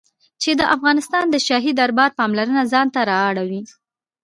[0.41, 3.61] چې د افغانستان د شاهي دربار پاملرنه ځان ته را واړوي.